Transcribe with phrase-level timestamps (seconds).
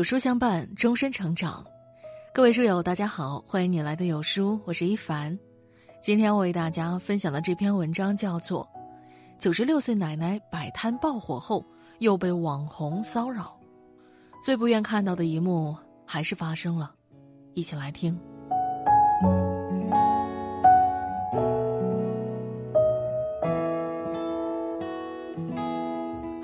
[0.00, 1.62] 有书相伴，终身成长。
[2.32, 5.38] 各位书友，大家好，欢迎你来的有书，我是一凡。
[6.00, 8.64] 今天我为大家分享的这篇文章叫做
[9.38, 11.62] 《九十六岁奶奶摆摊爆火后
[11.98, 13.42] 又被网红骚扰》，
[14.42, 15.76] 最不愿看到的一幕
[16.06, 16.94] 还是发生了，
[17.52, 18.18] 一起来听。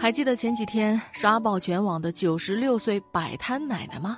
[0.06, 4.16] 还记得前几天刷爆全网的九十六岁摆摊奶奶吗？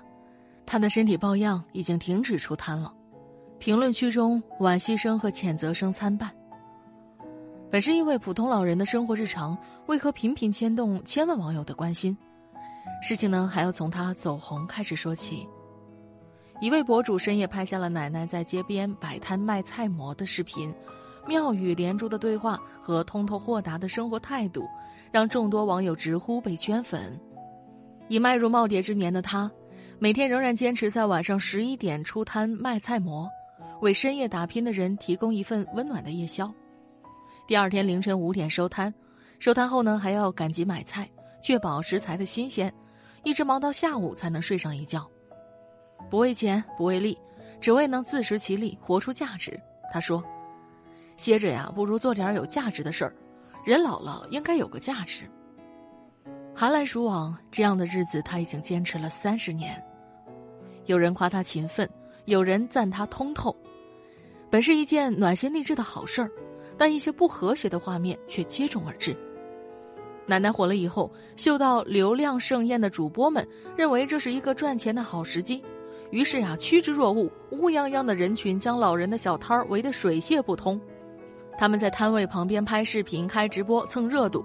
[0.66, 2.92] 她的身体抱恙，已经停止出摊了。
[3.58, 6.30] 评论区中惋惜声和谴责声参半。
[7.70, 9.56] 本是一位普通老人的生活日常，
[9.86, 12.14] 为何频频牵动千万网友的关心？
[13.02, 15.48] 事情呢，还要从她走红开始说起。
[16.60, 20.70] 一位博主深夜拍下了奶奶在街边摆摊卖菜馍的视频。
[21.28, 24.66] 妙语连珠的对话和通透豁达的生活态度，
[25.12, 27.20] 让众多网友直呼被圈粉。
[28.08, 29.50] 已迈入耄耋之年的他，
[29.98, 33.28] 每天仍然坚持在晚上十一点出摊卖菜馍，
[33.82, 36.50] 为深夜打拼的人提供一份温暖的夜宵。
[37.46, 38.92] 第二天凌晨五点收摊，
[39.38, 41.06] 收摊后呢还要赶集买菜，
[41.42, 42.72] 确保食材的新鲜，
[43.22, 45.06] 一直忙到下午才能睡上一觉。
[46.08, 47.18] 不为钱，不为利，
[47.60, 49.60] 只为能自食其力，活出价值。
[49.92, 50.24] 他说。
[51.18, 53.12] 歇着呀，不如做点有价值的事儿。
[53.64, 55.24] 人老了，应该有个价值。
[56.54, 59.80] 寒来暑往，这样的日子他已经坚持了三十年。
[60.86, 61.86] 有人夸他勤奋，
[62.24, 63.54] 有人赞他通透。
[64.48, 66.30] 本是一件暖心励志的好事儿，
[66.78, 69.14] 但一些不和谐的画面却接踵而至。
[70.24, 73.46] 奶奶火了以后，嗅到流量盛宴的主播们
[73.76, 75.62] 认为这是一个赚钱的好时机，
[76.10, 80.80] 于是呀，趋之若鹜，乌泱泱的人群将老人的小摊儿围得水泄不通。
[81.58, 84.44] 他们在摊位旁边拍视频、开直播蹭热度，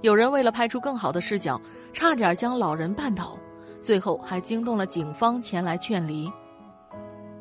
[0.00, 1.60] 有人为了拍出更好的视角，
[1.92, 3.38] 差点将老人绊倒，
[3.82, 6.32] 最后还惊动了警方前来劝离。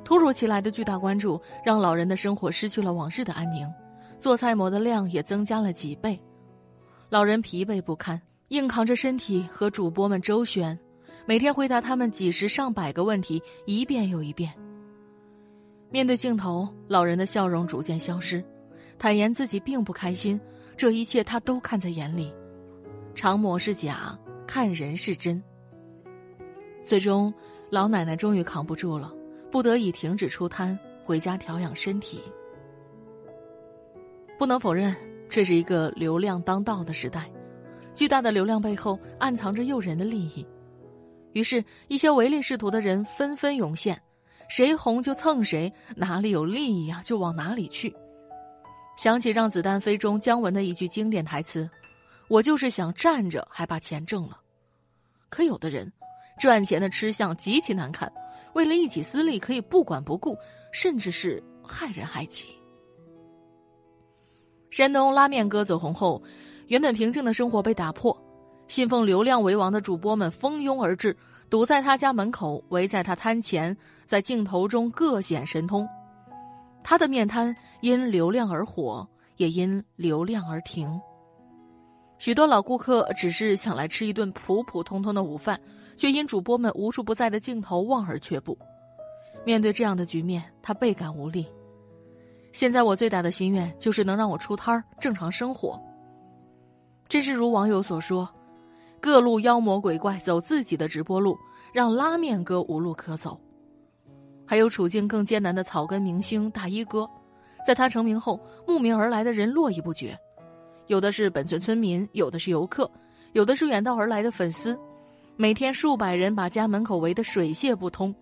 [0.03, 3.71] 突如其来的巨大关注让老人的生活失去了往日的安宁，
[4.19, 6.19] 做菜馍的量也增加了几倍，
[7.07, 10.77] 老人疲惫不堪，硬扛着身体和主播们周旋，
[11.25, 14.53] 每天回答他们几十上百个问题，一遍又一遍。
[15.89, 18.43] 面对镜头，老人的笑容逐渐消失。
[18.97, 20.39] 坦言自己并不开心，
[20.77, 22.33] 这一切他都看在眼里。
[23.13, 25.41] 长模是假，看人是真。
[26.83, 27.33] 最终，
[27.69, 29.13] 老奶奶终于扛不住了，
[29.51, 32.21] 不得已停止出摊，回家调养身体。
[34.37, 34.95] 不能否认，
[35.29, 37.31] 这是一个流量当道的时代，
[37.93, 40.45] 巨大的流量背后暗藏着诱人的利益。
[41.33, 44.01] 于是，一些唯利是图的人纷纷涌现，
[44.49, 47.95] 谁红就蹭谁，哪里有利益啊，就往哪里去。
[48.95, 51.69] 想起《让子弹飞》中姜文的一句经典台词
[52.29, 54.39] ：“我就是想站着还把钱挣了。”
[55.29, 55.91] 可有的人，
[56.39, 58.11] 赚钱的吃相极其难看，
[58.53, 60.37] 为了一己私利可以不管不顾，
[60.71, 62.47] 甚至是害人害己。
[64.71, 66.21] 山东拉面哥走红后，
[66.67, 68.15] 原本平静的生活被打破，
[68.67, 71.15] 信奉流量为王的主播们蜂拥而至，
[71.49, 75.87] 堵在他家门口，围在他摊前，在镜头中各显神通。
[76.87, 79.07] 他的面瘫因流量而火，
[79.37, 81.01] 也因流量而停。
[82.19, 85.59] 许多老顾客只是想来吃一顿普普通通的午饭，
[85.97, 88.55] 却因主播们无处不在的镜头望而却步。
[89.43, 91.47] 面对这样的局面，他倍感无力。
[92.51, 95.81] 现在我最大的心愿就是能让我出摊儿，正常生活。
[97.09, 98.29] 真是如网友所说，
[99.01, 101.35] 各路妖魔鬼怪走自己的直播路，
[101.73, 103.41] 让拉面哥无路可走。
[104.45, 107.09] 还有处境更艰难的草根明星大衣哥，
[107.65, 110.17] 在他成名后，慕名而来的人络绎不绝，
[110.87, 112.89] 有的是本村村民，有的是游客，
[113.33, 114.79] 有的是远道而来的粉丝，
[115.35, 118.13] 每天数百人把家门口围得水泄不通。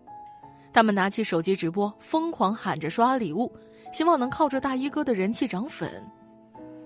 [0.72, 3.51] 他们拿起手机直播，疯狂喊着刷礼物，
[3.91, 5.91] 希望能靠着大衣哥的人气涨粉。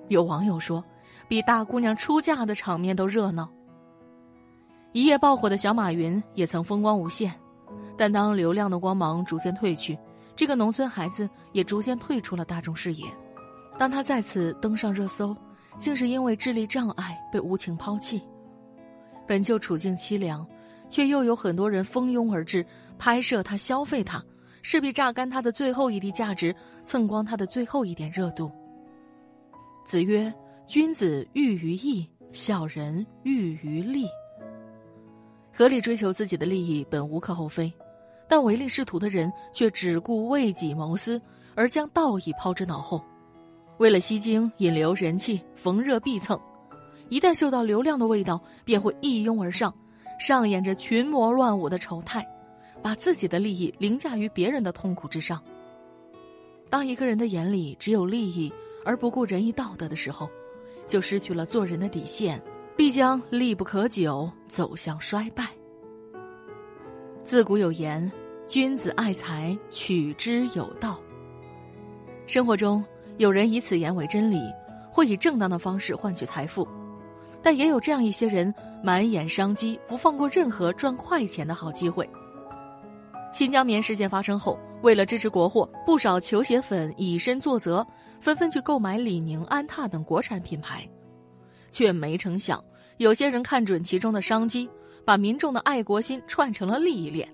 [0.09, 0.83] 有网友说，
[1.27, 3.50] 比大姑娘出嫁的场面都热闹。
[4.94, 7.33] 一夜爆火的小马云也曾风光无限。
[7.97, 9.97] 但当流量的光芒逐渐褪去，
[10.35, 13.06] 这个农村孩子也逐渐退出了大众视野。
[13.77, 15.35] 当他再次登上热搜，
[15.77, 18.21] 竟是因为智力障碍被无情抛弃。
[19.27, 20.45] 本就处境凄凉，
[20.89, 22.65] 却又有很多人蜂拥而至，
[22.97, 24.24] 拍摄他、消费他，
[24.62, 28.51] 势必榨干他的最后一滴价值，蹭光他的最后一点热度。
[29.85, 30.33] 子曰
[30.65, 34.07] ：“君子喻于义，小人喻于利。”
[35.57, 37.74] 合理追求自己的利益本无可厚非。
[38.27, 41.19] 但唯利是图的人却只顾为己谋私，
[41.56, 43.04] 而将道义抛之脑后，
[43.80, 46.39] 为了吸睛、引流、人气，逢热必蹭，
[47.09, 49.74] 一旦嗅到流量的味道，便会一拥而上，
[50.19, 52.24] 上演着群魔乱舞的丑态，
[52.83, 55.42] 把自己的利益凌驾于别人的痛苦之上。
[56.69, 58.53] 当一个人的眼里只有利益
[58.86, 60.30] 而不顾仁义道德的时候，
[60.88, 62.39] 就失去了做人的底线，
[62.77, 65.45] 必将力不可久，走向衰败。
[67.24, 68.09] 自古有言
[68.45, 71.01] ：“君子爱财，取之有道。”
[72.27, 72.85] 生活中，
[73.18, 74.39] 有人以此言为真理，
[74.91, 76.68] 会以正当的方式换取财富，
[77.41, 78.53] 但也有这样一些人，
[78.83, 82.07] 满眼商机，不放过任何赚快钱的好机会。
[83.33, 87.83] 新疆棉事件发生后，为了支持国货，不少球鞋粉以身作则，
[88.21, 90.88] 纷纷去购买李宁、安踏等国产品牌，
[91.71, 92.63] 却没成想，
[92.97, 94.69] 有些人看准其中的商机，
[95.05, 97.27] 把民众的爱国心串成了利益链，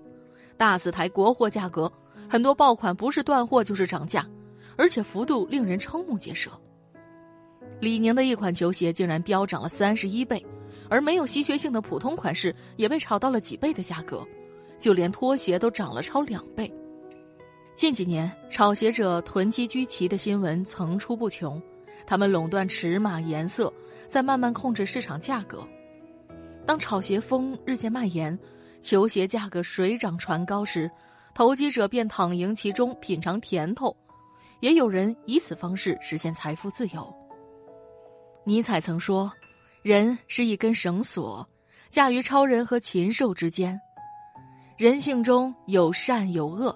[0.56, 1.90] 大肆抬国货价格，
[2.28, 4.26] 很多爆款不是断货就是涨价，
[4.76, 6.50] 而且幅度令人瞠目结舌。
[7.80, 10.44] 李宁的一款球鞋竟然飙涨了三十一倍，
[10.88, 14.26] 而没有稀缺性的普通款式也被炒到了几倍的价格。
[14.80, 16.70] 就连拖鞋都涨了超两倍。
[17.74, 21.60] 近几年，炒鞋者囤积居奇的新闻层出不穷，
[22.06, 23.72] 他们垄断尺码、颜色，
[24.06, 25.66] 在慢慢控制市场价格。
[26.66, 28.38] 当炒鞋风日渐蔓延，
[28.80, 30.90] 球鞋价格水涨船高时，
[31.34, 33.94] 投机者便躺赢其中，品尝甜头。
[34.60, 37.14] 也有人以此方式实现财富自由。
[38.44, 39.30] 尼采曾说
[39.82, 41.46] ：“人是一根绳索，
[41.90, 43.78] 架于超人和禽兽之间。”
[44.78, 46.74] 人性中有善有恶，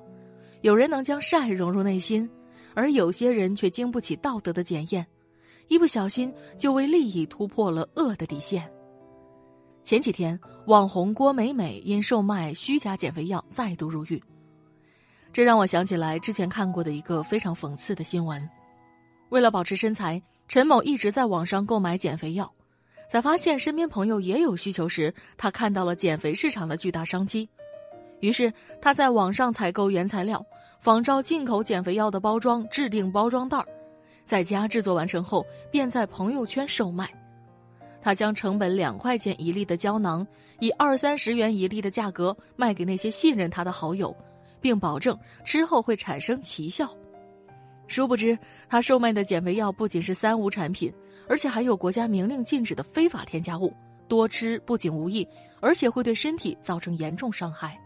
[0.61, 2.29] 有人能将善融入内心，
[2.75, 5.07] 而有些人却经不起道德的检验，
[5.69, 8.69] 一不小心就为利益突破了恶的底线。
[9.82, 14.23] 前几天，网红郭美美因售卖虚假减肥药再度入狱，
[15.32, 18.47] 这让我想起来之前看过的一个非常讽刺的新闻：
[19.31, 22.50] 为了保持身材，陈某一直在网上购买减肥药，
[23.09, 27.49] 在发现身边朋友也有需求时，他看到了减肥市场的巨大商机。
[28.20, 30.44] 于是他在网上采购原材料，
[30.81, 33.67] 仿照进口减肥药的包装制定包装袋儿，
[34.29, 37.09] 在家制作完成后便在朋友圈售卖。
[37.99, 40.25] 他将成本两块钱一粒的胶囊
[40.61, 44.15] 以二三十元一粒的价格卖给那些信任他的好友，
[44.61, 46.95] 并保证之后会产生奇效。
[47.87, 48.39] 殊不知，
[48.69, 50.93] 他售卖的减肥药不仅是三无产品，
[51.27, 53.73] 而且还有国家明令禁止的非法添加物，
[54.09, 55.27] 多吃不仅无益，
[55.59, 57.81] 而且会对身体造成严重伤害。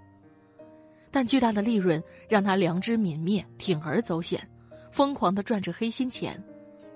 [1.12, 4.46] 但巨大的利润让他良知泯灭，铤而走险，
[4.92, 6.40] 疯狂的赚着黑心钱。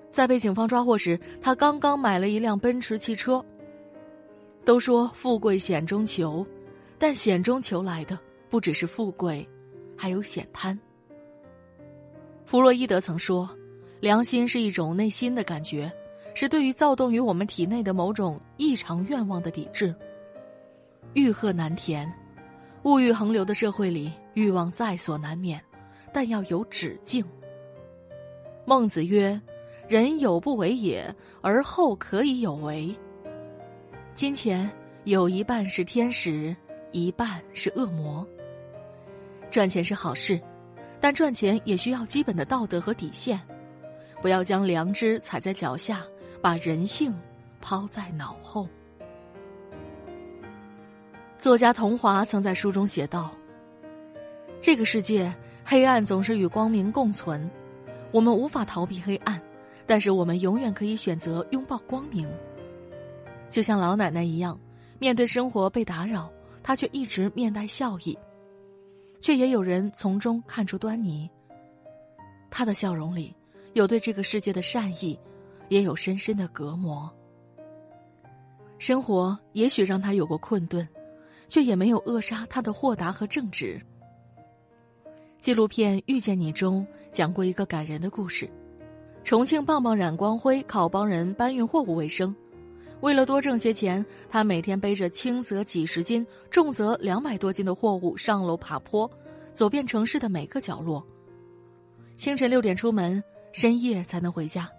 [0.09, 3.43] 在被警方抓获时，他刚刚买了一辆奔驰汽车。
[4.63, 6.45] 都说富贵险中求，
[6.97, 8.17] 但险中求来的
[8.49, 9.47] 不只是富贵，
[9.97, 10.77] 还有险滩。
[12.45, 13.49] 弗洛伊德曾说，
[13.99, 15.91] 良心是一种内心的感觉，
[16.33, 19.93] 是对于躁动于我们体内的某种异常愿望的抵制。
[21.13, 22.11] 欲壑难填。
[22.83, 25.61] 物欲横流的社会里，欲望在所难免，
[26.13, 27.25] 但要有止境。
[28.69, 29.39] 孟子曰
[29.87, 32.93] ：“人有不为也，而后可以有为。”
[34.13, 34.69] 金钱
[35.05, 36.53] 有一半是天使，
[36.91, 38.27] 一半是恶魔。
[39.49, 40.37] 赚钱是好事，
[40.99, 43.39] 但赚钱也需要基本的道德和底线，
[44.21, 46.03] 不要将良知踩在脚下，
[46.41, 47.17] 把人性
[47.61, 48.67] 抛在脑后。
[51.37, 53.33] 作家桐华曾在书中写道
[54.59, 57.49] ：“这个世界，黑暗总是与光明共存，
[58.17, 59.39] 我们无法逃避黑暗，
[59.85, 62.27] 但是我们永远可以选择拥抱光明。
[63.47, 64.59] 就像老奶奶一样，
[64.97, 66.27] 面对生活被打扰，
[66.63, 68.17] 她却一直面带笑意，
[69.21, 71.29] 却也有人从中看出端倪。
[72.49, 73.35] 她的笑容里，
[73.73, 75.19] 有对这个世界的善意，
[75.69, 77.07] 也有深深的隔膜。
[78.79, 80.87] 生活也许让她有过困顿。”
[81.47, 83.81] 却也没有扼杀她的豁达和正直。
[85.47, 88.49] 纪录片《遇见你》中讲过一个感人的故事：
[89.23, 92.35] 重庆棒棒冉光辉靠帮人搬运货物为生，
[92.99, 99.09] 为了多挣些钱，他每天背着轻则几十斤、重则两百多斤的货物上楼爬坡，
[99.53, 101.01] 走遍城市的每个角落。
[102.17, 103.23] 清晨六点出门，
[103.53, 104.69] 深夜才能回家，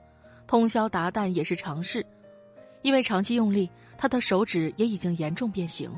[0.46, 2.04] 通宵达旦也是常事。
[2.82, 5.90] 因为长期用力，他的手指也已经严重变形。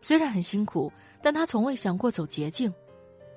[0.00, 0.92] 虽然很辛苦，
[1.22, 2.74] 但他从未想过走捷径，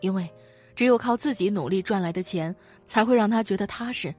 [0.01, 0.29] 因为
[0.75, 4.13] 只有靠自己努力赚来的钱，才会让他觉得踏实。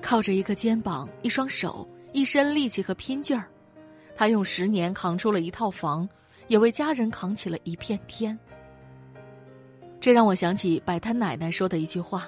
[0.00, 3.48] 靠着一个肩膀、一双手、一身力气和拼劲儿，
[4.16, 6.08] 他用十年扛出了一套房，
[6.48, 8.38] 也为家人扛起了一片天。
[10.00, 12.26] 这让我想起摆摊奶奶说的一句话：“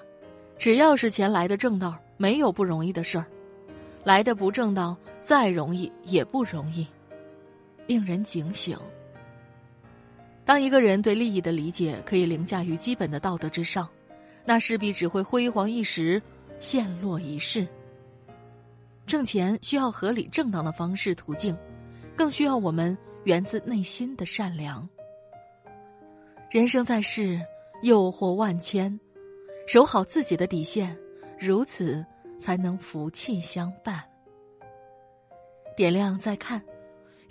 [0.58, 3.24] 只要是钱来的正道，没有不容易的事儿；
[4.04, 6.86] 来的不正道，再容易也不容易。”
[7.88, 8.78] 令人警醒。
[10.44, 13.88] 当一个人对利益的理解可以凌驾于基本的道德之上，
[14.44, 16.20] 那势必只会辉煌一时，
[16.58, 17.66] 陷落一世。
[19.06, 21.56] 挣钱需要合理正当的方式途径，
[22.16, 24.88] 更需要我们源自内心的善良。
[26.50, 27.40] 人生在世，
[27.82, 28.98] 诱惑万千，
[29.66, 30.96] 守好自己的底线，
[31.38, 32.04] 如此
[32.38, 34.02] 才能福气相伴。
[35.76, 36.60] 点亮再看。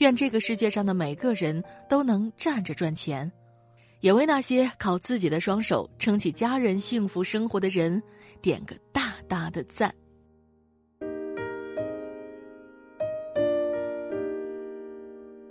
[0.02, 3.32] 愿这个世界上的每个人都能站着赚钱，
[4.00, 8.02] 也为那些靠自己的双手撑起家人幸福生活的人
[8.42, 9.94] 点个大大的赞。